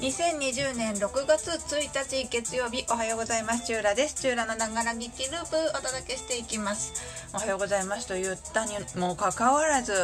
[0.00, 3.66] 2020年6月1日月曜日おはようございます。
[3.66, 4.14] チューラです。
[4.16, 6.92] チューラのながら聞きループお届けしていきます。
[7.32, 9.94] おはようございますと言ったにもかかわらず、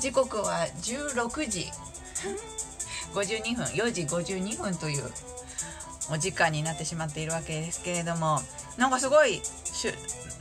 [0.00, 1.66] 時刻は16時
[3.14, 5.04] 52分、4時52分という
[6.10, 8.42] お時間になってしまっているわけですけれども、
[8.76, 9.40] なんかすごい、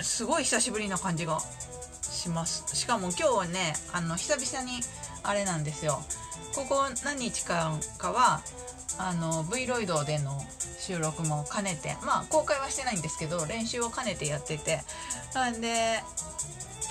[0.02, 1.40] すごい久しぶりな感じが
[2.02, 2.64] します。
[2.76, 4.82] しかも今日はね、あの、久々に
[5.22, 6.04] あれなんですよ。
[6.56, 8.42] ここ何日間かは、
[8.98, 10.40] あの V ロイドでの
[10.80, 14.82] 収録も兼ねてまあ公開はしてないんですけど練習を兼ねてやってて。
[15.34, 16.02] なんで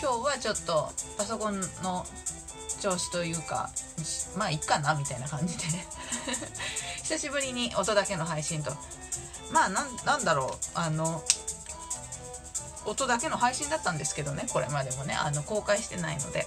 [0.00, 2.04] 今日はちょっとパソコンの
[2.80, 3.70] 調子というか
[4.36, 5.64] まあいっかなみたいな感じで。
[7.02, 8.72] 久しぶりに音だけの配信と。
[9.50, 10.50] まあなんだろう。
[10.74, 11.22] あの
[12.84, 15.14] 音だけの配信だったんですけどねこれまでもね。
[15.14, 16.46] あの公開してないので。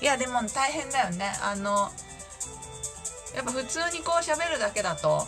[0.00, 1.32] いやでも大変だよね。
[1.42, 1.92] あの
[3.36, 5.26] やっぱ普通にこう喋るだけだと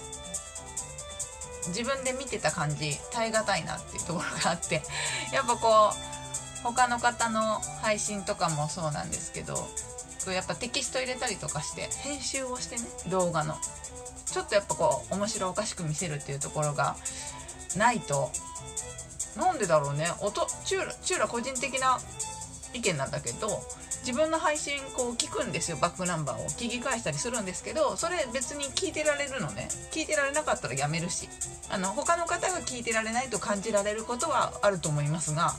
[1.68, 4.82] 自分で見てた感じ耐え難いなっていうところがあって
[5.32, 9.68] やっぱこう他の方の配信とかもそうなんですけど
[10.26, 13.56] やっぱテキスト入れたりとかして編集をしてね動画の。
[14.26, 16.96] ちょっとやっぱこう面白おかしく見せるっていうところが
[17.76, 18.30] ないと。
[19.36, 20.10] なんでだろうね。
[20.20, 21.98] 音チューラ個人的な
[22.74, 23.62] 意見なんだけど
[24.00, 25.76] 自分の配信こう聞くんですよ。
[25.76, 26.48] バックナンバーを。
[26.50, 29.68] 聞き返したりするんですけどそれ別に聞いてられるのね。
[29.90, 31.28] 聞いてられなかったらやめるし。
[31.70, 35.54] あの他の方が聞いてられないと感じられることはあると思いますが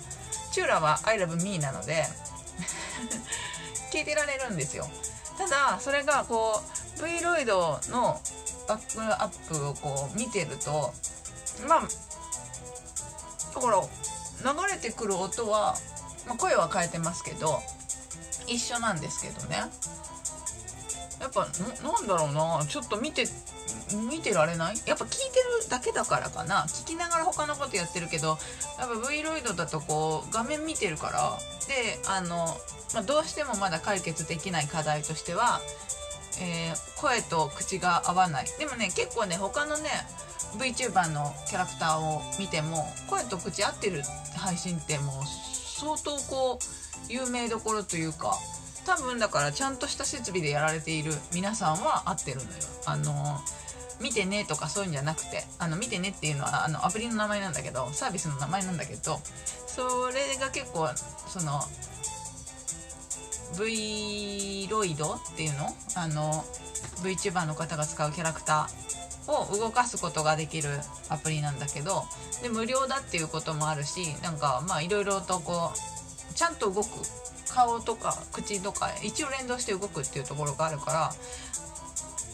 [0.51, 2.05] チューラは I love me なので
[3.93, 4.89] 聞いてられるんですよ。
[5.37, 6.61] ただそれがこ
[6.99, 8.19] う V ロイドの
[8.67, 10.93] バックアップをこう見てると
[11.67, 11.81] まあ
[13.55, 13.81] だから
[14.67, 15.75] 流れてくる音は、
[16.29, 17.59] まあ、声は変えてますけど
[18.47, 19.57] 一緒なんですけどね。
[21.19, 21.41] やっぱ
[21.83, 22.65] なんだろうな。
[22.65, 23.25] ちょっと見て
[24.09, 24.75] 見てられない？
[24.85, 26.63] やっぱ聞いてるだけだからかな。
[26.63, 28.37] 聞きながら他のことやってるけど
[28.79, 31.37] やっぱ V ロイドだとこう画面見てるから。
[31.67, 32.57] であの、
[32.93, 35.59] まあ、どうしてもまだ解決できない課題としては、
[36.41, 38.45] えー、声と口が合わない。
[38.57, 39.89] でもね結構ね他のね
[40.57, 44.03] VTuber のキャラクターを見ても声と口合ってる
[44.37, 45.25] 配信ってもう
[45.79, 46.59] 相当こ
[47.09, 48.37] う有名どころというか
[48.85, 52.49] 多分だからちゃんとした設備でやられている皆さんは合ってるのよ。
[52.85, 53.39] あの
[54.01, 59.19] 見てねとかそういうんじゃなくてあの見てねっていうのはあのアプリの名前なんだけどサービスの名前なんだけど
[59.67, 60.89] それが結構
[61.27, 61.61] その
[63.57, 65.75] V ロイドっていうの？
[65.95, 66.45] あの
[67.03, 70.69] VTuber の方が使うキャラクターを動かすことができる
[71.09, 72.03] アプリなんだけど
[72.41, 76.87] で無料だっていうこともあるしなんかまあいろいろとこうちゃんと動く
[77.53, 81.11] 顔とか口とか一応連動して動くっていうところがあるから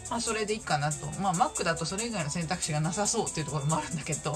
[0.09, 1.07] まあ、それでいいかなと。
[1.19, 4.35] まあ、Mac だとそれ以外の選択肢がなさそうっていうところもあるんだけど、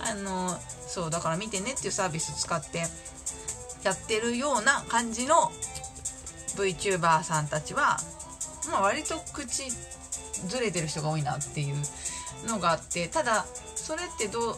[0.00, 2.78] あの、そう、だから見てねっていうサービス使って
[3.84, 5.52] やってるような感じの
[6.56, 7.98] VTuber さんたちは、
[8.70, 9.64] まあ、割と口
[10.46, 11.76] ずれてる人が多いなっていう
[12.48, 14.56] のがあって、ただ、それってどう、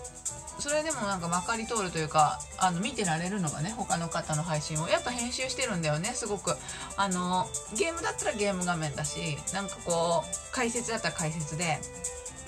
[0.58, 4.88] それでもなんかまかり通るというかあの見てられるのがね他の方の配信を。
[4.88, 6.56] やっぱ編集してるんだよねすごく。
[6.96, 7.46] あの
[7.76, 11.78] ゲームだったらゲーム画面だしなんかこう解説だったら解説で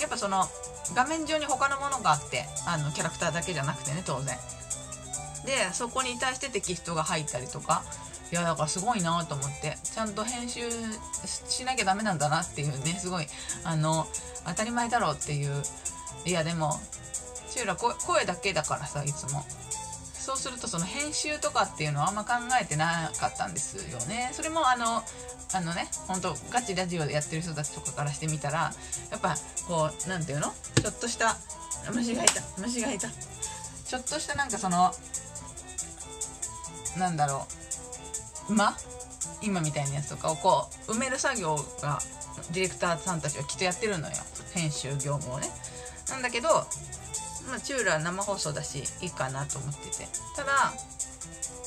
[0.01, 0.45] やっぱその
[0.95, 4.37] 画面上に他のものがあってあのキャラクターだけじゃなくてね当然。
[5.45, 7.85] でそこに対してテキストが入ったりとか
[8.32, 9.78] いやだからすごいなと思って。
[9.82, 10.62] ちゃんと編集
[11.48, 13.26] しなきゃダメなんだなっていうねすごい
[13.64, 14.06] あの
[14.47, 15.62] 当たり前だろうっていう。
[16.25, 16.81] いやでも
[17.48, 19.44] シューラ声だけだからさいつも。
[20.12, 24.31] そうするとその編集とかっていうのはあんま考えてなかったんですよね。
[24.32, 25.04] それもあの
[25.54, 28.72] あのねほんとガチラジオでやってる人たちとかからしてみたら
[29.12, 29.37] やっぱ
[29.69, 30.53] こう何て言うの？
[30.82, 31.37] ちょっとした
[31.94, 33.08] 虫がいた虫がいた。
[33.08, 34.91] ちょっとしたなんかその
[36.98, 37.56] なんだろう。
[38.49, 38.77] 馬
[39.43, 41.99] 今みたいなやつとかをこう埋める作業が
[42.53, 44.15] ディレクターさんたちはきっとやってるのよ
[44.55, 45.49] 編集業務をね。
[46.11, 46.49] なんだけど
[47.49, 50.09] まあ、チュールは生放送だしいいかなと思ってて。
[50.35, 50.73] ただ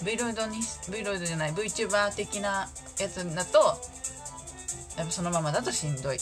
[0.04, 0.60] V ロイドに
[0.90, 2.70] V ロイドじゃない VTuber 的な
[3.00, 3.60] やつだと
[4.98, 6.18] やっぱそのままだとしんどい。
[6.18, 6.20] っ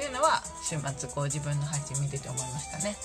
[0.00, 2.96] ていうのは週末こう自分の配信見てて思いましたね。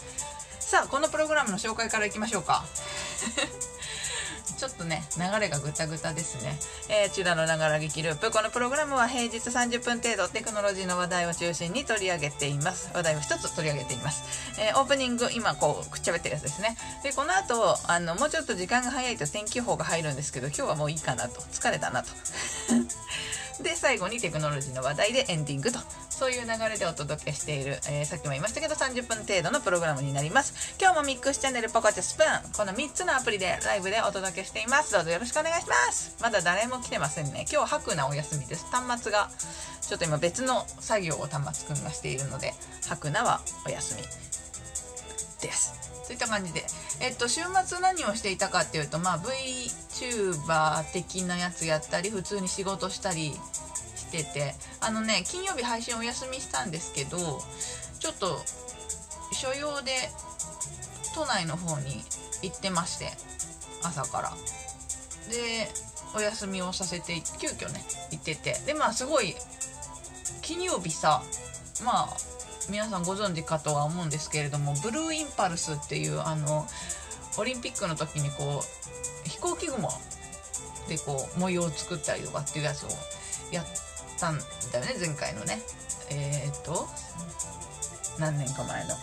[0.59, 2.63] さあこのプログラムの紹介からいきましょうか。
[4.57, 6.57] ちょっとね、流れがぐたぐたですね。
[6.89, 8.31] えー、チュラのながら劇ループ。
[8.31, 12.91] このプログラムは平日30分程度テクノロジーの話題を中心に取り上げています。
[12.93, 14.23] 話題を一つ取り上げています。
[14.59, 16.77] えー、オープニング、今こう、くっちゃべってるやつですね。
[17.03, 21.41] で、この後、あの、もうちょっと時間が早いと天気予報が入るんですけど、今日はもういいかなと。
[21.41, 22.09] 疲れたなと。
[23.61, 25.79] で、最後にテクノロジーの話題でエンディングと
[26.09, 30.75] そういう流れでお届けしている、えー、さっきも言いましたけど30分程度のプログラムになります。
[30.79, 34.93] 今日もミックスチャンネルポコチャスプーンこの3つのアプリでライブでお届けしています。
[34.93, 36.15] どうぞよろしくお願いします。
[36.21, 37.45] まだ誰も来てませんね。
[37.51, 38.65] 今日白なお休みです。
[38.71, 39.29] 端末が
[39.81, 42.53] ちょっと今別の作業を端末くんがしているので
[42.87, 44.01] 白菜はお休み
[45.41, 45.82] です。
[46.05, 46.65] といった感じで。
[46.99, 53.33] えっと週末何をしていたかっていうとまあ VTuber 的なやつやったり普通に仕事したり
[53.95, 54.55] してて。
[54.81, 57.41] あのね金曜日配信お休みしたんですけど
[57.99, 58.41] ちょっと
[59.31, 59.91] 所用で
[61.15, 62.03] 都内の方に
[62.41, 63.11] 行ってまして
[63.81, 64.33] 朝から。
[65.29, 65.69] で
[66.15, 68.59] お休みをさせて急遽ね行ってて。
[68.65, 69.35] でまあすごい
[70.41, 71.23] 金曜日さ
[71.83, 72.17] まあ
[72.69, 76.65] 皆さんご存知かとは思うんですけれどもブルーインパルスっていうあの
[77.37, 78.63] オリンピックの時にこ
[79.25, 79.89] う飛行機雲
[80.87, 82.89] でこう模様を作ったりとかっていうやつを
[83.51, 83.65] やっ
[84.19, 84.37] たん
[84.71, 85.61] だよね前回のね。
[86.09, 86.87] えー、っと
[88.19, 88.95] 何年か前の。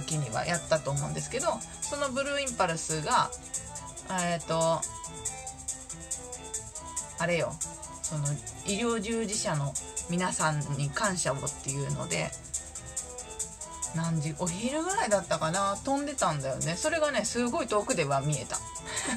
[0.00, 1.46] 時にはやったと思うんですけど
[1.80, 3.30] そのブルーインパルスが
[4.10, 4.80] えー、っと
[7.18, 7.52] あれよ
[8.02, 8.24] その
[8.66, 9.72] 医療従事者の
[10.10, 12.30] 皆さんに感謝をっていうので
[13.96, 14.34] 何時？
[14.38, 15.76] お昼ぐらいだったかな？
[15.84, 16.76] 飛んでたんだよね。
[16.76, 18.58] それがねすごい遠くでは見えた。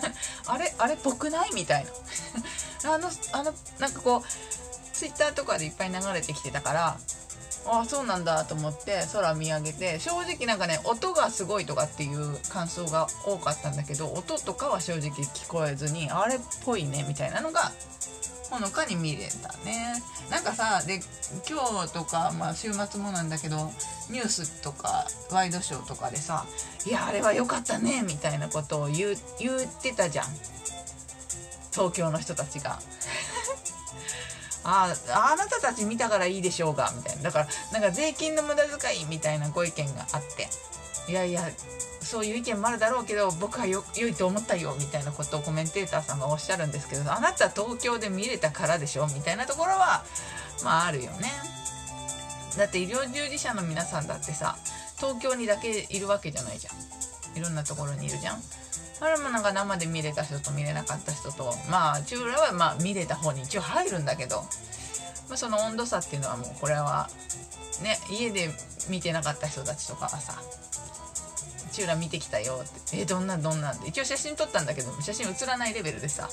[0.52, 0.74] あれ？
[0.78, 1.54] あれっぽくない？
[1.54, 1.92] みたいな。
[2.94, 6.98] あのあのなんかこうツイッターとかでいっぱい流れてきてたから
[7.66, 17.72] ああそうなんだと思って空見上げて正直なんかね音がすごいとかっていう感想が多かったんだけど音とかは正直聞こえずにあれっぽいねみたいなのが
[18.50, 21.02] ほのかに見れたねなんかさで
[21.48, 23.72] 今日とか、まあ、週末もなんだけど
[24.10, 26.46] ニュースとかワイドショーとかでさ
[26.86, 30.26] 「いやあれは良かったね」みたいなことを言言ってたじゃん
[31.72, 32.80] 東京の人たちが。
[34.62, 40.50] あああなたたち見たからいいでしょうがみたいなだからなんか税金の無駄遣いみたいなご意見があって
[41.10, 41.50] いやいや
[42.10, 50.04] そういう意見もあるだろうけど僕はよ良いと思ったよみたいなことをコメンテーターさんがおっしゃるんですけどあなた東京で見れたからでしょみたいなところは
[50.64, 51.32] まああるよね。
[52.58, 54.58] だって医療従事者の皆さんだってさ
[54.98, 57.38] 東京にだけいるわけじゃないじゃん。
[57.38, 58.42] いろんなところにいるじゃん。
[59.02, 64.38] あれもなんか生で見れた人と見れなかった人とまあ中来はまあ見れた方に一応入るんだけど、
[65.30, 67.08] まあ、その温度差っていうのはもうこれは
[67.84, 68.50] ね家で
[68.90, 70.42] 見てなかった人たちとかはさ
[71.80, 73.88] チューラ見てきたよってえどんなどんなって。
[73.88, 76.30] 一応写真撮ったんだけど写真写らないレベルでさ。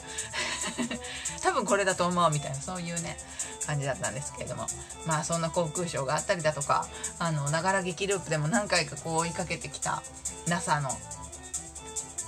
[1.41, 3.17] 多分これだと思うみたいなそういうね
[3.65, 4.67] 感じだったんですけれども。
[5.07, 6.89] まあそんな航空ショーがあったりだとか
[7.21, 10.03] あのながら劇ループでも何回かこう追いかけてきた
[10.49, 10.91] NASA の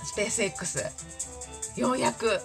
[0.05, 0.85] スペース X
[1.75, 2.41] ようやく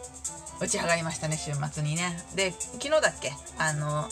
[0.59, 2.21] 打ち上がりましたね週末にね。
[2.35, 3.33] で昨日だっけ？
[3.59, 4.09] あの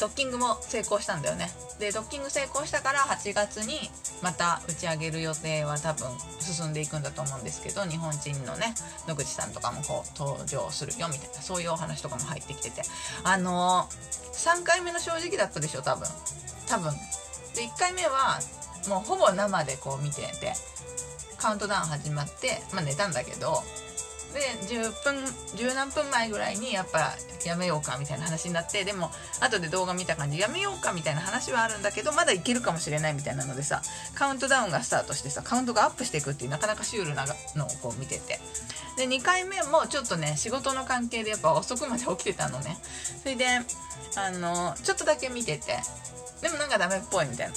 [0.00, 1.48] ドッキングも成功したんだよね。
[1.78, 3.88] でドッキング成功したから8月に
[4.24, 6.08] また打ち上げる予定は多分
[6.40, 8.74] 進んでいくんだと思うんですけど日本人のね
[9.06, 12.82] 野口さんとかもこう登場するよみたいなそういうお話とかも入ってきてて。
[13.22, 16.08] あのー、3回目の正直だったでしょ多分。
[16.66, 16.92] 多分。
[17.54, 18.40] で1回目は
[18.88, 20.54] もうほぼ生でこう見てて
[21.36, 23.62] カウントダウン始まってまあ寝たんだけど
[24.34, 25.14] で10分
[25.56, 27.14] 10何分前ぐらいにやっぱ
[27.46, 29.10] やめようかみたいな話になってでも
[29.40, 33.80] 後で動画見た感じやめようかみたいな話はあるんだけどまだいけるかもしれないみたいなのでさ
[34.14, 38.40] カウントダウンがスタートしてさカウントがアップしていくっていうなかなかシュールなのをこう見てて。
[38.96, 42.78] で2回目もちょっとね仕事の関係でやっぱ遅くまで起きてたのね。
[43.22, 43.44] それで
[44.16, 45.78] あのちょっとだけ見てて
[46.42, 47.54] でもなんかダメっぽいみたいな。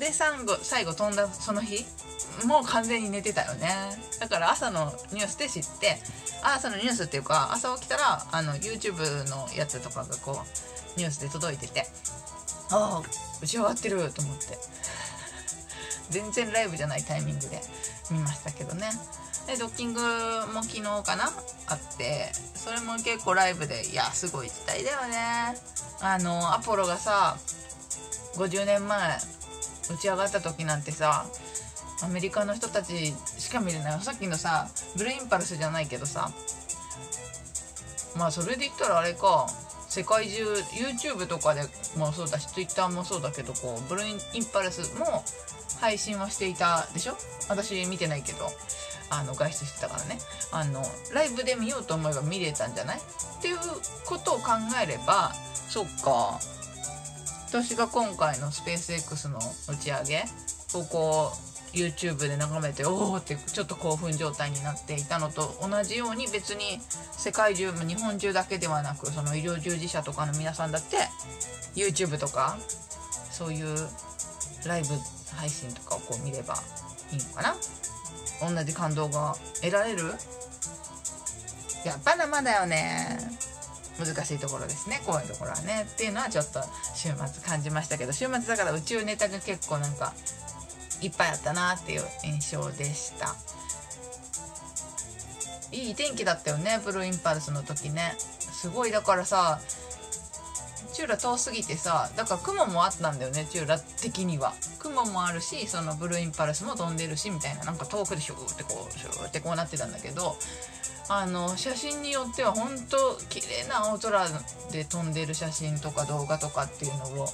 [0.00, 1.84] で最後最後飛んだその日
[2.44, 3.68] もう完全に寝てたよね。
[4.18, 5.98] だから朝のニュースで知って
[6.42, 10.42] 朝のニュースっていうか朝起きたらあの YouTube のやつとかがこ
[10.96, 11.86] うニュースで届いてて
[12.70, 13.02] ああ
[13.42, 14.58] 打ち上がってると思って。
[16.10, 17.60] 全然ライブじゃないタイミングで
[18.10, 18.90] 見ましたけどね。
[19.46, 20.00] でドッキング
[20.52, 21.32] も昨日かな
[21.68, 25.56] あってそれも結構ライブでいやすごい時代だよね。
[26.00, 27.36] あのアポロがさ
[28.36, 29.18] 50年前
[29.90, 31.26] 打ち上がった時なんてさ
[32.02, 34.00] アメリカの人たちしか見れない。
[34.00, 36.30] さっきのさブレインパルスじゃないけどさ
[38.16, 39.46] まあそれで言ったらあれか
[39.88, 41.62] 世界中 YouTube とかで
[41.96, 45.24] もそうだし Twitter もそうだけどこうブルーインパルスも
[45.80, 47.16] 配信はしていたでしょ？
[47.48, 48.46] 私見てないけど
[49.10, 50.18] あの外出してたからね。
[50.52, 50.82] あの
[51.12, 52.98] ライブで見ようと思えば見れたんじゃない？
[52.98, 53.56] っていう
[54.06, 55.32] ことを考えれば
[55.68, 56.38] そっか。
[57.50, 60.24] 私が今回のスペース X の打ち上げ
[60.72, 61.32] をこ
[61.74, 66.78] う YouTube で眺めておおってちょっと興奮状態になっていたのと同じように別に
[67.10, 70.98] 世界中日本中だけではなくその医療従事者とかの皆さんだって
[71.74, 72.56] YouTube とか
[73.32, 73.76] そういう
[74.64, 74.88] ライブ
[75.34, 76.54] 配信とかをこう見れば
[77.10, 77.56] いいのかな？
[78.48, 80.04] 同じ感動が得られる？
[81.84, 83.18] やっぱ生だよね
[84.04, 85.02] 難しいところですね。
[85.06, 85.86] こういうところはね。
[85.90, 86.60] っていうのはちょっと
[86.94, 90.12] 週末感じましたけど週末だから宇宙ネタが結構なんか
[91.00, 93.34] いっぱいあったなっていう印象でした。
[95.72, 98.14] いい天気だったよねブルーインパルスの時ね。
[98.40, 99.60] すごいだからさ
[100.92, 104.54] チューラ遠すぎてさだから雲もあったんだよねチューラ的には。
[104.80, 107.64] 雲もあるしそのブルーインパルスも飛んでるしみたいな。
[107.64, 110.36] なんか遠くでシューってこうシューってこうなってたんだけど
[111.12, 114.28] あの写真によっては本当綺麗な青空
[114.70, 117.26] で飛んでる写真とか動画とかっていうのを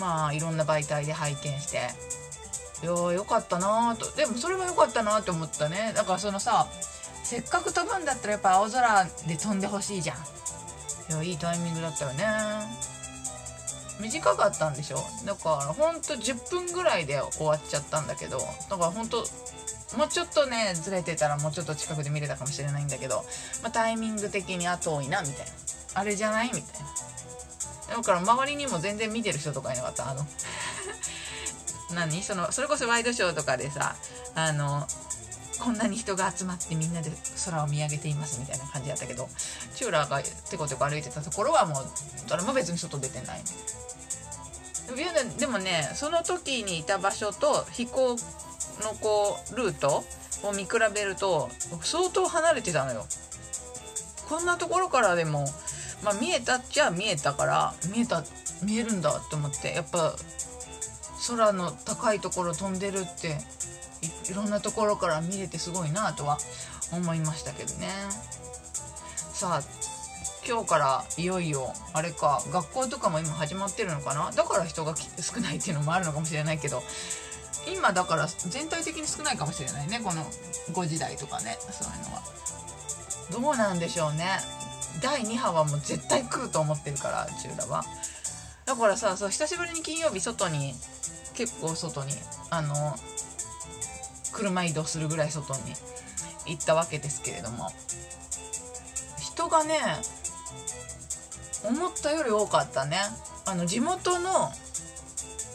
[0.00, 1.78] まあいろんな媒体で拝見して
[2.84, 4.14] いやーよかったなーと。
[4.16, 6.68] でもそれは良かったなって思ったねだからそのさ
[7.24, 10.16] せっかく飛ぶんだったらやっぱ青空で飛んでほしいじゃん。
[11.10, 12.24] いやいいタイミングだったよね。
[14.00, 14.98] 短かったんでしょ？
[15.24, 18.38] だからほんと10分ぐらいで終わっちゃったんだけど
[18.70, 19.24] だからほんと
[19.96, 23.24] もうちょっとねずれてたらもうちょっと近くで見れたかもしれないんだけど、
[23.62, 25.52] まあ、タイミング的にあ遠いなみたいな。
[25.96, 26.46] あれじゃない？
[26.48, 26.62] みたい
[27.90, 27.96] な。
[27.96, 30.10] だから周りにも全然見てる人とかいなかった？
[30.10, 30.26] あの
[31.94, 32.22] 何？
[32.22, 33.94] そのそれこそワイドショーとかでさ
[34.34, 34.86] あの
[35.60, 37.12] こんなに人が集まってみんなで
[37.44, 39.28] 空を見上げていますみたいな感じだったけど
[39.74, 40.20] チューラーが
[40.50, 41.86] テコテコ歩いてたところはもう
[42.28, 43.42] 誰も別に外出てない。
[45.38, 48.16] でもねその時にいた場所と飛行
[48.82, 50.04] のこうルート
[50.42, 51.48] を見比べると
[51.82, 53.06] 相当離れてたのよ。
[54.28, 55.44] こんなところからでも、
[56.02, 58.24] まあ、見えたっちゃ見えたから見えた
[58.62, 60.14] 見えるんだって思ってやっぱ
[61.28, 63.38] 空の高いところ飛んでるって
[64.30, 66.38] いろんなところから見れてすごいなとは
[66.92, 67.88] 思いましたけどね。
[69.32, 69.62] さあ
[70.46, 74.30] 今日からいよいよあれか学校とかも今始まってるのかな？
[74.30, 76.82] だから人が少ないっていうのもあるのかもしれないけど
[77.72, 80.24] 今だから全体的に少ないかもしれないねこの
[80.72, 82.22] 5時台とかねそういうのは。
[83.32, 84.38] どうなんでしょうね。
[85.02, 87.84] 第2波はもう絶対来ると思ってるからうちらは。
[88.66, 90.74] だからさそう久しぶりに金曜日外に
[91.34, 92.12] 結構外に
[92.50, 92.74] あの
[94.32, 95.60] 車移動するぐらい外に
[96.46, 97.70] 行ったわけですけれども。
[99.20, 99.78] 人がね
[101.64, 102.98] 思ったより多かったね。
[103.46, 104.50] あの地元の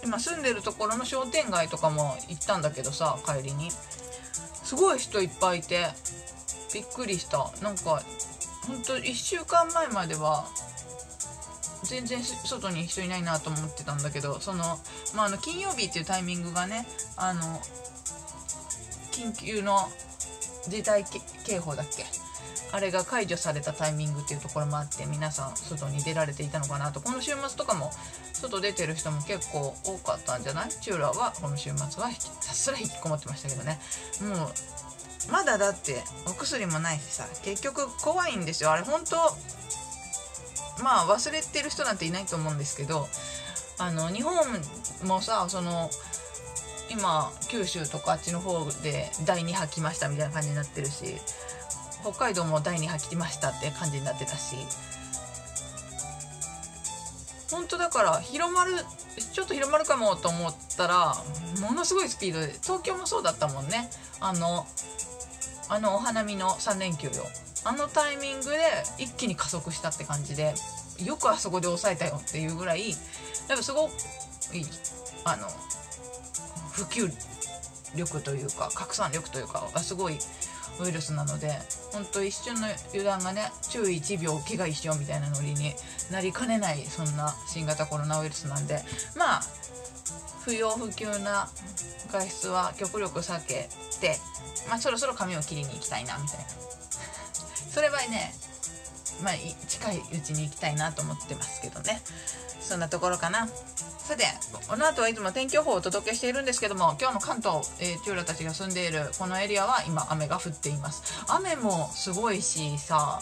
[0.03, 3.71] 今住んでるところの商店街とかも行ったんだけどさ帰りに。
[4.69, 5.87] すごい人いっぱいいて
[6.75, 7.51] びっくりした。
[7.63, 8.03] なんか
[8.67, 10.45] ほんと1週間前までは
[11.83, 14.79] 全然外に人いないなと思ってたんだけどその,、
[15.15, 16.85] まあ、あの金曜日っていうタイミングがね
[17.17, 17.41] あの
[19.11, 19.89] 緊急の
[20.67, 21.03] 事態
[21.45, 22.05] 警報だっけ
[22.71, 27.91] あれが解除されたタイミングっていうところもあって皆さん外に出られていたのかなとこの週末とかも
[28.33, 30.69] 外出てる人も結構多かったんじゃない？
[30.69, 32.09] チューラはこの週末は
[32.41, 33.79] さすら引きこもってましたけどね。
[34.21, 38.71] もうまだだってお薬もないしさ結局怖いんですよ。
[38.71, 39.15] あれ本当
[40.83, 43.07] まあ忘れてる人なんていないと思うんですけど
[43.79, 44.33] あの日本
[45.05, 45.89] もさその
[46.89, 51.17] 今九州とかあっちの方で第2波来ましたみたいな感じになってるし
[52.01, 54.55] 北海道も第2波来ましたって感じになってたし。
[57.51, 58.73] 本当だから広まる
[59.33, 61.15] ちょっと広まるかもと思ったら
[61.61, 63.89] ものすごいスピードで東京もそうだったもんね。
[64.19, 64.67] あの
[65.67, 67.13] あのお花見の3連休よ。
[67.65, 68.57] あのタイミングで
[68.97, 70.53] 一気に加速したって感じで
[71.03, 73.91] よくあそこで抑えたよっていうぐらいやっぱすごい
[75.25, 75.47] あの
[76.71, 77.11] 普及
[77.95, 80.17] 力というか拡散力というかがすごい
[80.79, 81.51] ウイルスなので
[81.91, 85.73] 本当一瞬の油断がね注意1秒怪我一緒みたいなノリに
[86.11, 88.81] なりかねないそんな新型コロナウイルスなんで。
[89.15, 89.41] まあ
[90.49, 91.47] 不要不急な
[92.11, 93.69] 外出は極力避け
[94.01, 94.17] て、
[94.67, 96.45] まあ、そろそろ髪を切りに行きたいなみたいな。
[97.71, 98.33] それはね
[99.21, 99.33] まあ
[99.67, 102.01] 近いうちに行きたいなと思ってますけどね。
[102.69, 103.47] そんなところかな。
[103.47, 104.25] さて
[104.67, 111.25] この後はいつも天気予報をお届けしているんですけども今日の関東、えー、チューラたちが住んでいるこのエリアは今雨が降っています。
[111.27, 113.21] 雨もすごいしさ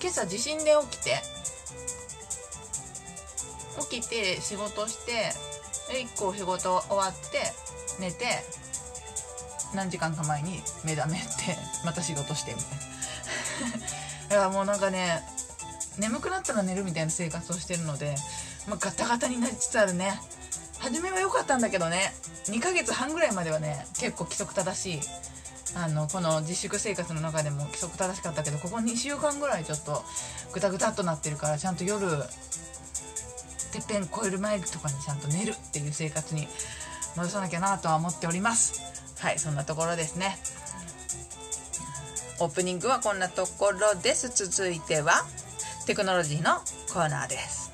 [0.00, 1.22] 今朝地震で起きて
[3.90, 5.12] 起きて仕事して
[5.92, 7.38] で1個仕事終わって
[8.00, 8.24] 寝て
[9.72, 11.24] 何時間か前に目覚めて
[11.84, 12.68] また仕事してみたい
[14.30, 14.36] な。
[14.38, 15.22] いやもうなんかね
[15.98, 18.14] 眠くなったら寝るみたいな生活をしてるので
[18.68, 20.20] まあ、ガタガタになりつつあるね。
[20.78, 22.12] 初めは良かったんだけどね。
[22.48, 25.08] 2ヶ月半ぐらいまではね結構規則正しい
[25.76, 30.02] あのこの自粛生活の中でも規則正しかったけどここ2週間ぐらいちょっと
[30.54, 32.08] グタグタっとなってるからちゃんと夜
[33.70, 36.48] てっぺん超える前とかにちゃんと寝るっていう生活に
[37.16, 38.82] 戻さなきゃなとは思っております。
[39.18, 40.38] はいそんなところですね。
[42.40, 44.28] オープニングはこんなところです。
[44.28, 45.26] 続いては
[45.86, 46.60] テクノロジーの
[46.92, 47.67] コーナーです。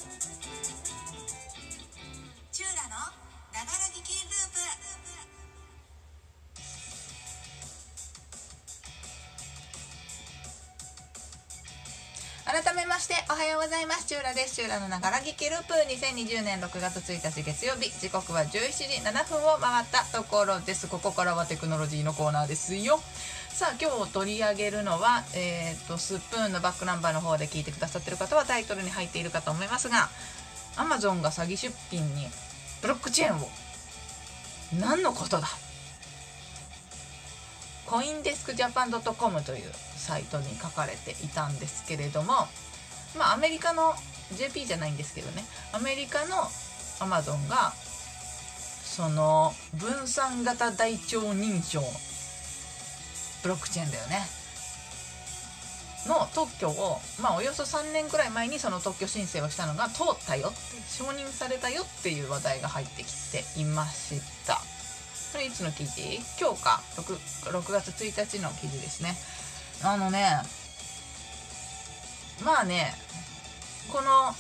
[13.85, 14.07] います。
[14.07, 14.57] チューラです。
[14.57, 15.75] チューラのながら聞きループ。
[15.75, 17.91] 2020年6月1日月曜日。
[18.00, 20.88] 時刻は17時7分を回ったところです。
[20.88, 22.99] ここからはテクノロジーのコーナーですよ。
[23.50, 30.09] さあ今日取り上げるのは、えーと、スプーンのバックナンバーの方で聞いてくださってる方はタイトルに入っているかと思いますが
[30.76, 32.26] Amazon が詐欺出品に
[32.81, 33.49] ブロックチェーンを。
[34.81, 35.47] 何のことだ？
[37.87, 42.49] コインデスクジャパン .com というサイトに書かれていたんですけれども
[43.16, 43.94] まあアメリカの
[44.37, 45.44] JP じゃないんですけどね。
[45.73, 46.37] アメリカの
[47.00, 47.73] Amazon が
[48.85, 51.80] その分散型台帳認証
[53.42, 54.26] ブロックチェーンだよね。
[56.06, 60.52] の特許を、まあ、およそ3年くらい前にその特許申請をしたのが通ったよ
[60.87, 64.61] 承認されたよっていう話題が入ってきていました。
[65.33, 66.21] これいつの記事？
[66.38, 66.80] 今日か。
[66.97, 69.16] 6, 6月1日の記事ですね。
[69.83, 70.42] あのね
[72.43, 72.95] まあね
[73.93, 74.35] この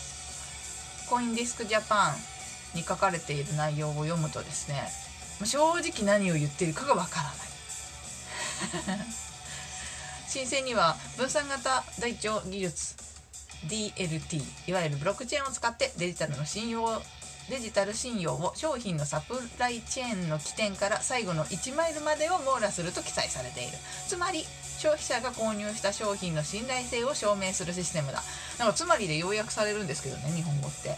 [1.08, 4.88] コインディスクジャパンに書かれている内容を読むとですね
[5.44, 7.20] 正直何を言ってるかがわか
[8.86, 9.04] らない。
[10.28, 12.96] 申請には分散型台帳技術
[13.66, 17.02] DLT いわゆるブロックチェーンを使ってデジタルの信用
[17.50, 23.76] デジタル信用を商品のサプライチェーンの起点から最後の1マイルまでを網羅すると記載されている。
[24.08, 24.46] つまり
[24.84, 28.22] 消費者が購入した商品の信頼性を証明するシステムだ。
[28.58, 30.94] だかつまりで要約されるんですけどね日本語って。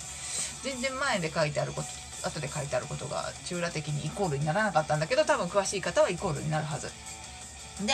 [0.64, 1.88] 全然前で書いてあること
[2.26, 6.88] 後で書いてあることが中羅的にイコールにならなかったんだけど多分詳しい方はイコールになるはず。
[7.86, 7.92] で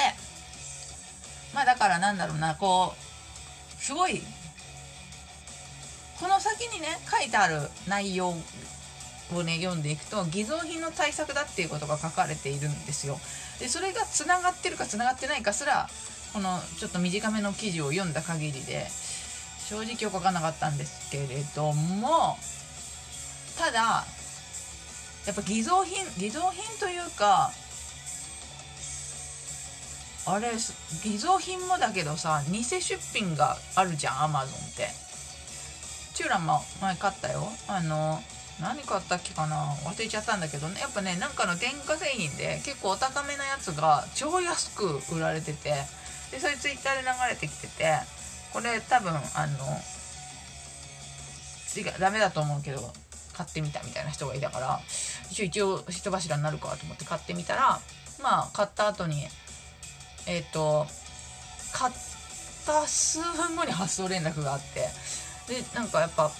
[1.53, 4.23] まあだからなんだろうなこうすごい
[6.19, 8.31] この先にね書いてある内容
[9.35, 13.21] をね読んでいくと偽造品の対策だっていうことが書かれているんですよ。
[13.59, 15.89] でそれがつながってるかつながってないかすら
[16.33, 18.87] このちょっと短めの記事を読んだ限りで
[19.69, 22.37] 正直よく分かんなかったんですけれども
[23.59, 24.05] ただ
[25.27, 27.53] やっぱ偽造品偽造品というか
[30.27, 30.53] あれ
[31.05, 32.81] 偽造品もだけどさ偽出
[33.13, 35.03] 品があるじゃんアマゾンって。
[36.15, 38.23] チューランも前買ったよあの
[38.61, 39.57] 何買ったっけかな？
[39.85, 40.81] 忘れちゃったんだけどね。
[40.81, 45.73] やっぱねなんかの電化製品で結構お高めなやつが超安く売られてて
[46.31, 47.99] でそれツイッターで流れてきてて
[48.53, 49.81] これ多分あの
[51.75, 52.93] 違うダメだと思うけど
[53.33, 54.81] 買ってみたみたいな人がいたから
[55.31, 57.81] 一応一応人柱になるかと思って買ってみたら
[58.23, 59.27] まあ買った後に
[60.27, 60.87] えっ、ー、と
[61.73, 61.95] 買っ
[62.67, 64.81] た数分後に発送連絡があって
[65.49, 66.31] でなんかやっぱ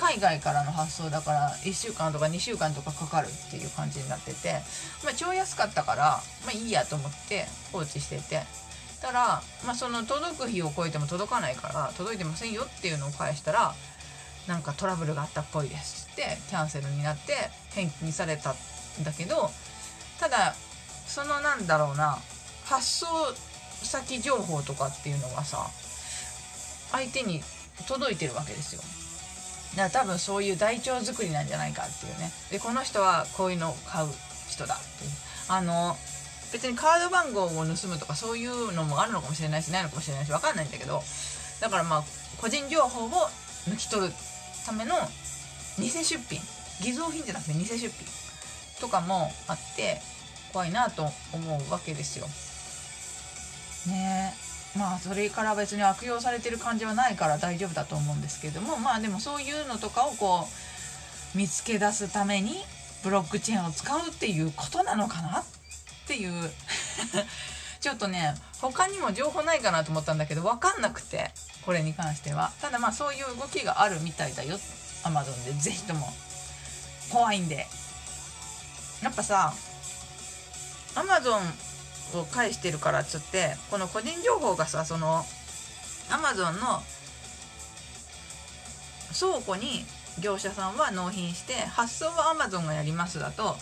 [0.00, 4.54] 海外からの発送だから1週間とか2週間とかかかるっていう感じになってて、
[5.04, 8.42] まあ、超安かったから、まあ、いいやと思って放置してて。
[9.00, 13.74] たら、まあ、その届く日を超えても届かないから届いてませんよっていうのを返したら
[14.46, 17.32] なんかトラブルがあったっぽいですってキャンセルになって
[17.70, 18.54] 返金されたん
[19.02, 19.50] だけど
[20.18, 20.54] ただ
[21.06, 22.18] そのなんだろうな
[22.64, 23.06] 発送
[23.82, 25.66] 先情報とかっていうのがさ
[26.92, 27.40] 相手に
[27.88, 28.99] 届いてるわけですよ。
[29.76, 32.30] だから多分そういう台帳作りなんじゃないかっていうね。
[32.50, 34.08] でこの人はこういうのを買う
[34.48, 35.10] 人だっていう。
[35.48, 35.96] あの
[36.52, 41.02] 別にカード番号を盗むとかそういうのもあるのかもしれないしないのかもしれないし分かんないんだけど。
[41.60, 42.04] だからまあ
[42.40, 43.10] 個人情報を
[43.68, 44.12] 抜き取る
[44.66, 44.94] ための
[45.78, 46.40] 偽出品。
[46.82, 47.90] 偽造品じゃなくて偽出品
[48.80, 50.00] とかもあって
[50.52, 52.26] 怖いなと思うわけですよ。
[53.86, 54.34] ね。
[54.46, 60.46] えまあそれから別に悪用されてる感じはないから大丈夫だと思うんですけどもまあでもそういうのとかをこ
[61.34, 62.56] う見つけ出すために
[63.02, 65.44] ブロックチェーンを使うっていうことなのかなっ
[66.06, 66.50] ていう。
[67.80, 71.30] ちょっとね他にも情報ないかなと思ったんだけど分かんなくて
[71.64, 72.52] これに関しては。
[72.60, 74.58] ただまあそういう動きがあるみたいだよ。
[75.02, 75.52] Amazon で。
[75.58, 76.12] 是非とも。
[77.10, 77.66] 怖いんで。
[79.02, 79.54] やっぱさ
[80.94, 81.40] Amazon
[82.18, 85.24] を返してるからっつってこの個人情報がさその
[86.10, 86.82] アマゾンの
[89.18, 89.84] 倉庫に
[90.20, 93.56] 業者さんは納品して発送は Amazon がやりますだと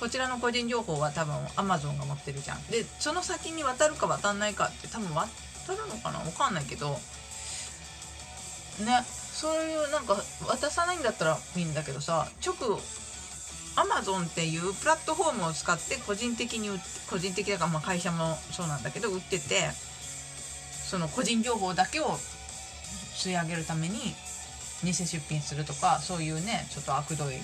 [0.00, 2.66] こちらの個人情報は多分 Amazon が持ってるじゃん。
[2.68, 5.28] でその先に渡るか渡んないかって多分渡
[5.72, 6.20] るのかな？
[6.20, 6.92] 分かんないけど
[8.84, 10.16] ねそういうなんか
[10.48, 12.80] 渡さないんだったらいいんだけどさ直
[13.80, 16.68] Amazon っていうプラットフォームを使って個人的に
[17.08, 19.70] 個人的だからまあ会社もそうなんだけど売ってて
[20.90, 22.04] その個人情報だけを
[23.14, 24.14] 吸い上げるために
[24.84, 27.34] 偽出品するとかそういうねちょっと悪どい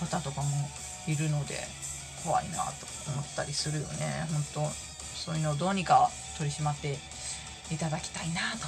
[0.00, 0.48] 方とかも
[1.06, 1.54] いるので
[2.24, 4.26] 怖いなと思ったりするよね。
[4.54, 6.98] 本当そういうのをどうにか取り締まって
[7.72, 8.66] いただきたいなと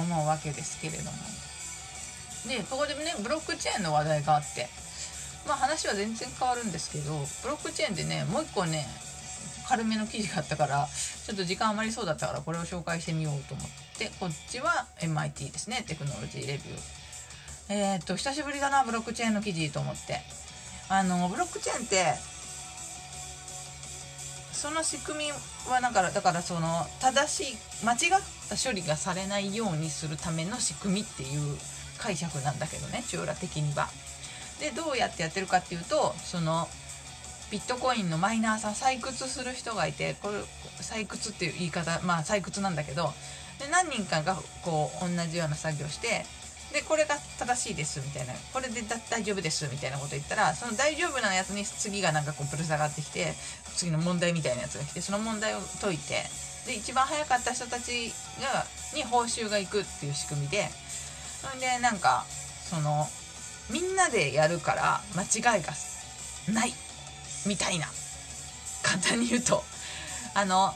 [0.00, 1.10] 思うわけですけれども。
[2.48, 4.68] でここでねブロックチェーンの話題があって。
[5.46, 8.86] まあ話は全然変わるんですけどブロックチェーンでねもう一個ね
[9.68, 10.88] 軽めの記事があったから
[11.26, 14.10] ちょっと時間余りそうだったからこれを紹介してみようと思って。
[14.18, 16.78] こっちは MIT ですねテクノロジーレビュー。
[17.68, 20.20] えー、っと久しぶりだなブロックチェーンの記事と思って。
[20.88, 22.14] あのブロックチェーンって
[24.52, 25.30] その仕組み
[25.70, 27.98] はだからだからその正しい間違っ
[28.48, 31.56] た処理がされないようにするための仕組みっていう
[31.98, 33.88] 解釈なんだけどね中羅的には。
[34.62, 36.68] でどうやってやってるかっていうとその
[37.50, 40.38] ビットコインのマイナーさん採掘する人がいてこれ
[40.80, 43.12] 採掘っていう言い方まあ採掘なんだけど
[43.58, 46.24] で何人かがこう同じような作業して
[46.72, 53.34] でこれが正しいですみたいなこれで大丈夫ですみたいなこと言ったらその大丈夫なやつに次がなんかこうぶる下がってきて
[53.74, 56.22] 次の問題みたいなやつが来てその問題を解いて
[56.66, 60.68] で一番早かった人たちがに報酬がいくっていう仕組みで
[61.42, 62.24] それでなんか
[62.70, 63.06] その
[63.70, 65.72] みんなでやるから間違いが
[66.52, 66.74] ない
[67.46, 67.86] みたいな。
[68.82, 69.62] 簡単に言うと。
[70.34, 70.72] あの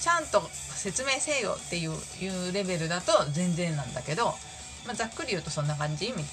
[0.00, 4.26] ちゃんと説明せよっていういうレベルだと全然なんだけど、
[4.86, 6.26] まあ、ざっくり言うとそんな感じみたいな。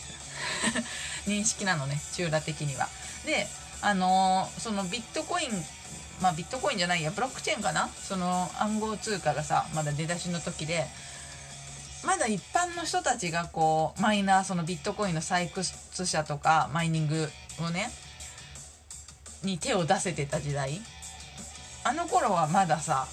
[1.26, 2.90] 認識なのね中羅的には。
[3.26, 3.48] で
[3.82, 5.66] あのそのビットコイン
[6.22, 7.90] まあビットコインじゃないやブロックチェーンかな？
[8.02, 10.88] その暗号通貨がさまだ出だしの時で
[12.06, 17.30] まだ一般の人たちがこうマイナーそのビットコインの採掘者とかマイニング
[17.62, 17.90] をね
[19.44, 20.82] に手を出せてた時代。
[21.86, 23.08] あの頃はまださ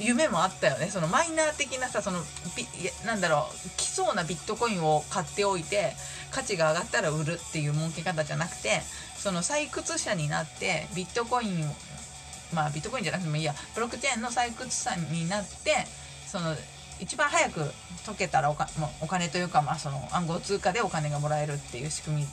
[0.00, 0.86] 夢もあったよね。
[0.86, 2.18] そのマイナー的なさその
[2.56, 2.66] ビ
[3.06, 5.92] なんだろう来そうなビットコインを買っておいて
[6.30, 8.80] 価値が上がったら売るっていう儲け方じゃなくて
[9.16, 11.64] その採掘者になってビットコイン
[12.54, 13.54] まあビットコインじゃなくてもいいや。
[13.74, 15.86] ブロックチェーンの採掘者になって
[16.26, 16.56] その
[17.00, 17.60] 一番早く
[18.06, 18.68] 解けたらおか
[19.00, 22.26] お金というか、まあ、その暗号通貨でお金がもらえるっていう仕組み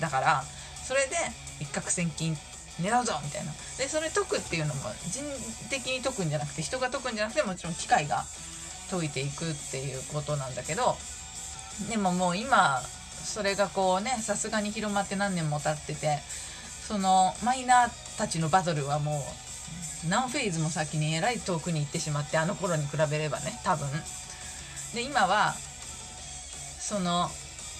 [0.00, 0.44] だから
[0.84, 1.16] それで
[1.60, 2.36] 一攫千金
[2.80, 3.52] 狙うぞみたいな。
[3.78, 5.22] でそれ解くっていうのも人
[5.70, 8.24] 的に解くんじゃなくて人が解くんじゃなくてもちろん機械が
[8.90, 10.96] 解いていくっていうことなんだけど
[11.90, 12.80] でももう今
[13.24, 16.18] それがこうねさすがに広まって何年も経ってて
[16.86, 19.43] そのマイナーたちのバトルはもう
[20.08, 23.88] 何フェーズも先にえらい遠くに行ってしまってあの頃に比べればね多分。
[24.94, 25.54] で今は
[26.78, 27.28] その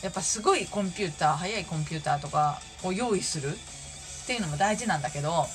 [0.03, 5.47] やっぱすごいコンピューター速いコンピューターとかを用意するっていうのも大事なんだけど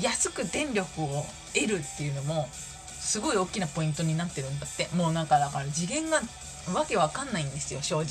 [0.00, 4.88] 安く電力を得るっていうのもすごい大きなポイントになってるんだって。
[4.94, 6.20] もうなんかだから次元が
[6.72, 8.06] わけわかんないんですよ正直。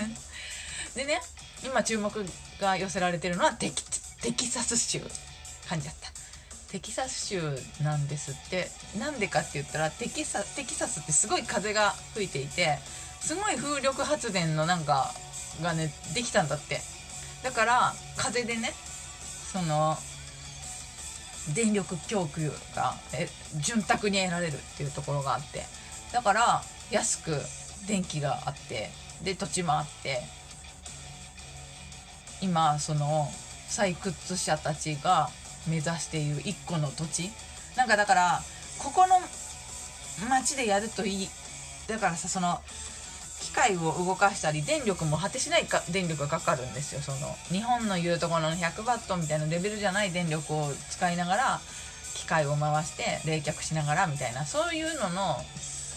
[0.96, 1.20] でね
[1.64, 2.26] 今注目
[2.60, 3.84] が寄せられてるのはテキ
[4.20, 5.00] テキサス州。
[5.72, 6.10] 感じだった。
[6.70, 7.40] テキサス州
[7.82, 8.68] なんですって。
[8.98, 12.78] なんでかって言ったらテキサテキサスってすごい風が吹いていて
[13.20, 15.14] すごい風力発電のなんか
[15.62, 16.80] がねできたんだって。
[17.42, 18.72] だから風でね
[19.52, 19.96] その
[21.54, 23.28] 電力供給がえ
[23.60, 25.64] 潤沢に得られるっていうところがあって。
[26.12, 27.40] だから安く
[27.88, 28.90] 電気があって
[29.24, 30.20] で土地もあって。
[32.42, 33.30] 今その
[33.68, 35.30] 採掘者たちが
[35.66, 37.30] 目指している一個の土地。
[37.76, 38.42] なんかだから
[38.78, 39.16] ここの
[40.28, 41.28] 町でやるといい。
[41.88, 42.60] だからさその
[43.40, 47.00] 機械を動かしたり電力も果てしないか電力がかかるんですよ。
[47.00, 51.60] その日本の言うところの100ワットみたいなレベルじゃない電力を使いながら
[52.14, 54.46] 機械を回して冷却しながらみたいな。
[54.46, 55.36] そういうのの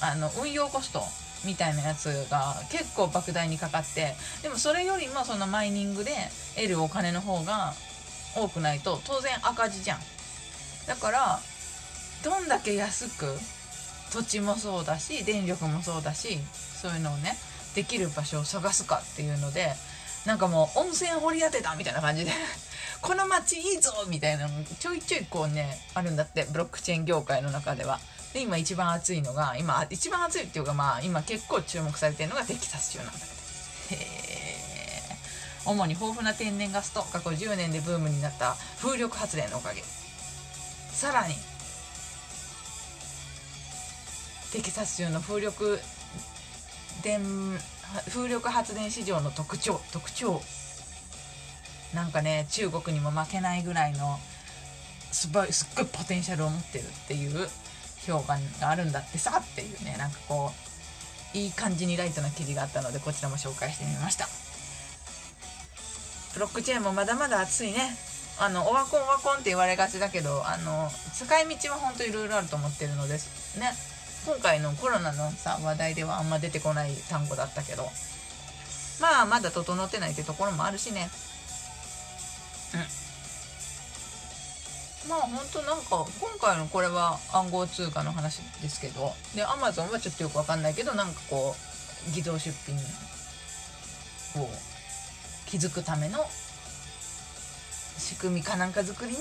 [0.02, 1.04] あの運用コスト
[1.46, 6.12] みたいなやつが結構莫大にかかってでもそれよりもそのマイニングで
[6.56, 7.74] 得るお金の方が
[8.36, 10.00] 多くないと当然赤字じゃん。
[10.88, 11.40] だから
[12.24, 13.26] どんだけ安く
[14.12, 16.38] 土地もそうだし電力もそうだし
[16.82, 17.36] そういうのをね
[17.76, 19.74] できる場所を探すかっていうので
[20.26, 22.32] なんかもう温泉掘り当てたみたいな感じで
[23.02, 28.00] この町いいぞみたいなのちょいちょいこうねあるんだってブロックチェーン業界の中では。
[28.34, 33.32] で今一番熱いのが今一番熱いっていうかまあ今結構注目されてるのがテキサス州なんだけど。
[33.92, 34.06] へ
[34.62, 34.65] え
[35.66, 39.84] 主に豊富な天然ガスと過去10年でブームになった風力発電のおかげ。
[40.92, 41.36] さらに
[44.52, 45.80] テキサス州の風力
[47.04, 47.22] 電
[48.10, 50.42] 風力発電市場の特徴特徴。
[51.94, 54.20] なんかね中国にも負けないぐらいの
[55.12, 57.48] すごいすっごいポテンシャルを持ってるっていう
[58.06, 60.52] 評価があるんだってさっていうねなんかこ
[61.34, 64.28] ういい感じにライトな記事があったのでこちらも紹介してみました。
[66.36, 67.96] ブロックチェーンもまだまだ熱いね。
[68.38, 73.58] あのオワコンオワコンって言われがちだけどあの使い道は本当いろいろあると思ってるのです。
[73.58, 73.72] ね。
[74.26, 77.90] 今回のコロナのさ話題ではあんま出てこない単語だったけど。
[79.00, 81.10] まあまだ整ってないってところもあるしね。
[85.06, 85.10] うん。
[85.10, 89.14] まあ本当なんか今回のこれは暗号通貨の話ですけど。
[89.36, 91.56] でアマゾンはちょっとよくわかんないけどなんかこ
[92.10, 92.76] う偽造出品
[94.44, 94.50] を
[95.46, 96.26] 気づくための
[97.98, 99.18] 仕組みかなんか作りに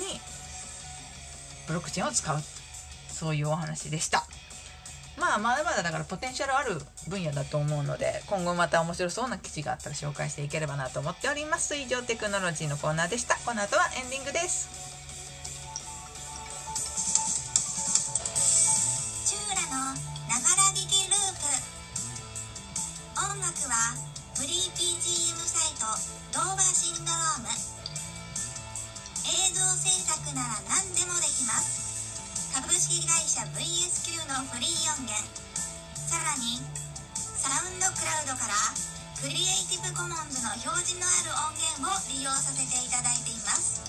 [1.66, 2.38] ブロックチェーンを使う
[3.08, 4.26] そういうお話でした。
[5.16, 6.76] まあまだまだだからポテンシャルある
[7.08, 11.76] 分野だと思うので今後また面白そうな記事があったら紹介していければなと思っております。
[11.76, 13.36] 以上テクノロジーのコーナーでした。
[13.46, 14.68] この後はエンディングです。
[19.24, 21.46] チューラのながら聞きループ。
[23.22, 23.94] 音楽は
[24.34, 25.86] フリー BGM サイト
[26.32, 27.48] ドーバーシンドローム。
[29.26, 32.54] 映像制作なら何でもできます。
[32.54, 35.18] 株式会社 VSQ のフリー音源。
[35.98, 36.62] さらに
[37.14, 38.54] サウンドクラウドから
[39.20, 43.82] クリエイティブコモンズの表示のある音源を利用させていただいています。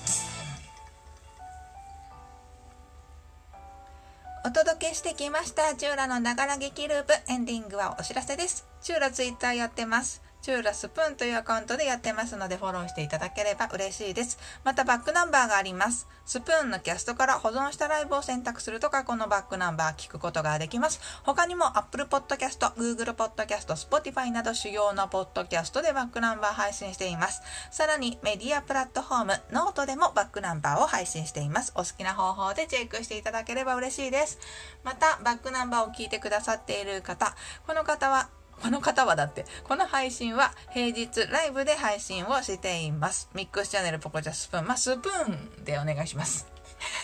[4.46, 7.14] お届けしてきましたチューラのながら劇ループ。
[7.28, 8.66] エンディングはお知らせです。
[8.82, 10.25] チューラツイッターやってます。
[10.46, 14.38] チューラスプーンというアカウントでやってますのでフォローしていただければ嬉しいです。
[14.64, 16.08] またバックナンバーがあります。
[16.24, 21.02] スプーンのキャストから保存したライブを選択すると過去のバックナンバー聞くことができます。
[21.24, 27.42] 他にも Apple Podcast、Google Podcast、Spotify など主要なポッドキャストでバックナンバー配信しています。
[27.72, 31.74] さらにメディアプラットフォーム、ノートでもバックナンバーを配信しています。
[31.74, 34.38] お好きな方法でチェックしていただければ嬉しいです。
[34.84, 37.34] また、バックナンバーを聞いてくださっている方、
[37.66, 38.30] この方は
[38.62, 43.30] この方はだって、この配信は平日ライブで配信をしています。
[43.34, 44.68] ミックスチャンネルポコチャスプーン。
[44.68, 46.48] まあ、スプーンでお願いします。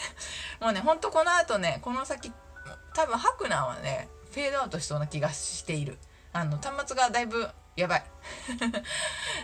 [0.60, 2.32] もうね、ほんとこの後ね、この先、
[2.94, 6.00] 多分ハクナーはね、フェードアウトしそうな気がしている。
[6.34, 8.04] あの、端末がだいぶやばい。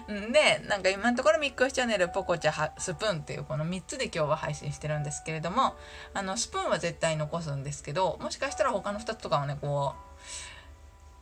[0.32, 5.76] で、なんか今のところミックスチャンネル、ポコチャ、スプーンっていうこの3つで今日は配信してるんですけれども、
[6.14, 10.07] あの、スプーンは絶対残すんですけど、もしかしたら他の2つとかはね、こう、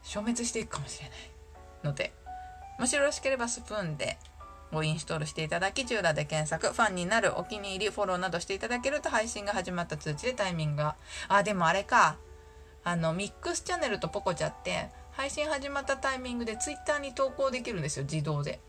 [0.05, 1.17] 消滅していくかもしれない
[1.83, 2.13] ので
[2.79, 4.17] もしよろしければスプーンで
[4.71, 10.95] ごインストールしていただき、チューラで検索、ファンになる、お気に入り、フォローなどしていただけると配信が始まった通知でタイミングが。
[11.27, 12.17] あ、でもあれか。
[12.83, 18.59] あの、ミックスチャンネルとポコチャって、配信始まったタイミングでツイッターに投稿できるんですよ、自動で。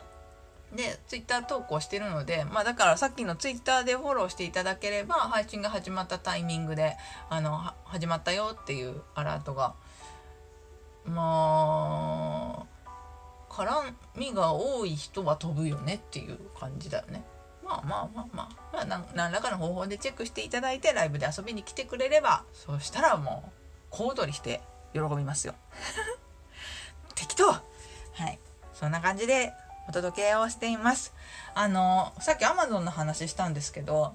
[0.73, 6.97] で、ツイッター投稿してるので、まあだからさっきのツイッターでフォローしていただければ、配信が始まったタイミングで、
[7.31, 9.75] あの、始まったよっていうアラートが
[11.07, 17.25] まあ絡みが多い人は飛ぶよねっていう感じだよね。
[17.65, 23.51] まあまあまあまあ、まあ、何らかの方法でチェックしていただいてライブで遊びに来てくれればそしたらもう
[23.91, 24.61] 小躍りして
[24.93, 25.55] 喜びますよ。
[27.15, 27.61] 適当は
[28.29, 28.39] い
[28.73, 29.53] そんな感じで
[29.89, 31.15] お届けをしています。
[31.55, 34.15] あのさっき Amazon の話したんですけど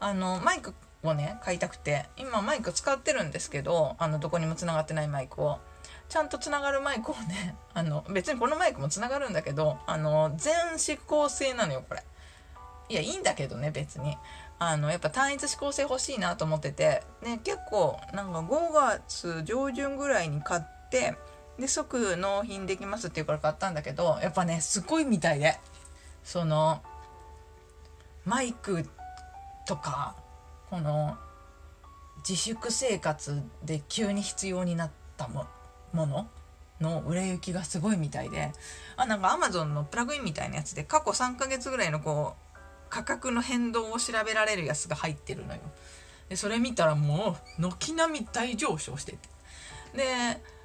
[0.00, 5.58] あのマイクをね買いたくて今マイク使ってるんですけどあのどこにもつながってないマイクを。
[6.12, 12.04] ちゃんとつながるマイクをね、 あの、別にこのマイクもつながるんだけど、あの、全指向性なのよ、これ。
[12.90, 14.18] いや、いいんだけどね、別に。
[14.58, 21.16] あの、やっぱ単一指向性欲しいなと思ってて、ね、結構、なんか5月上旬ぐらいに買って、
[21.58, 25.58] で、即納品できますっていうから買ったんだけど、やっぱね、すごいみたいで、
[26.24, 26.82] その、
[28.26, 28.86] マイク
[29.66, 30.14] とか、
[30.68, 31.16] この、
[32.18, 35.46] 自粛生活で急に必要になったも
[35.92, 36.28] もの
[36.80, 38.52] の売れ行きがすごいみたいで
[38.96, 42.58] あなんか Amazon のプラグインみたいなやつで過去3ヶ月ぐらいのこう
[42.90, 45.60] 価格の変動を調べられるやつが入ってるのよ。
[46.28, 49.18] でそれ見たらもう軒並み大上昇してて。
[49.94, 50.04] で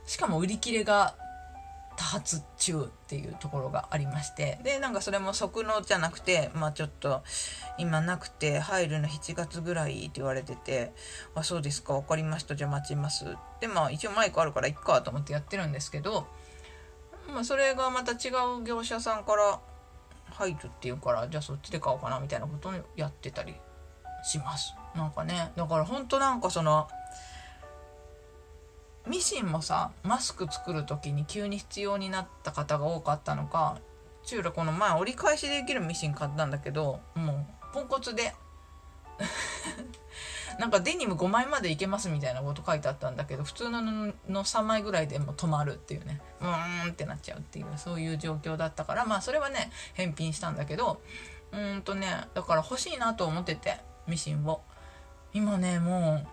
[0.06, 1.16] しかも売り切れが
[1.98, 7.24] 多発中っていうところがありましてでなんかそれも即納じゃなくてまあちょっと
[7.80, 10.94] 今なくて入るの7月ぐらいって言われてて
[11.36, 13.26] 「あそうですか分かりましたじゃあ待ちます」
[13.60, 16.28] でまあ一応マイクあるからいっかと思ってやってるんですけど、
[17.34, 19.60] まあ、それがまた違う業者さんから
[20.30, 23.56] 入るっていうからじゃあそっちで買おうかなみたいなことをやってたり
[24.24, 24.76] します。
[24.96, 26.88] なんかねだからほんとなんかその
[29.08, 33.78] ミシンもさマスク作る時に急に必要になった方が多かったのか
[34.24, 38.36] チューラこの前折り返しできるミシン買ったんだけどもうポンコツで。
[40.60, 46.20] なんかデニム5枚までいけますみたいなこと書いてあったんだけど普通の布の3枚ぐらいでも止まるっていうね。
[46.42, 51.00] うーんってなっちゃうっていうそういう状況だったからまあそれはね返品したんだけど
[51.52, 54.62] うーんとねだから欲しいなと思っててミシンを。
[55.34, 56.28] 今ねもう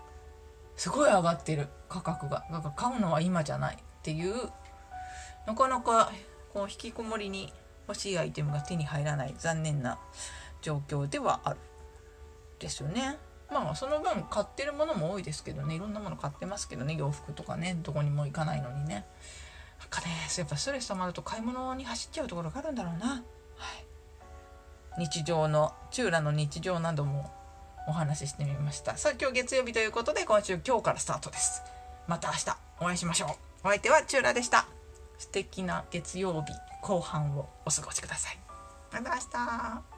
[0.77, 2.45] すごい上がってる価格が。
[2.51, 4.35] だから買うのは今じゃないっていう。
[5.47, 6.13] なかなか
[6.53, 7.53] こう引きこもりに
[7.87, 9.99] 欲しいアイテムが手に入らない残念な
[10.63, 11.59] 状況ではある。
[12.59, 13.19] ですよね。
[13.51, 15.75] まあその分買ってるものも多いですけどね。
[15.75, 16.95] いろんなもの買ってますけどね。
[16.99, 17.79] 洋服とかね。
[17.83, 19.07] どこにも行かないのにね。
[19.81, 20.07] なんかね
[20.37, 23.23] やっぱストレス溜まると買い物に走っちゃうところがあるんだろうな、は
[24.99, 27.31] い、日常のチューラの日常なども
[27.87, 28.97] お話ししてみました。
[28.97, 31.63] さあ今日月曜日ということで今週今日からスタートです。
[32.07, 33.29] また明日お会いしましょう。
[33.65, 34.67] お相手はチューラでした。
[35.19, 38.39] 素敵な月曜日後半をお過ごしください。
[38.93, 39.94] また明日。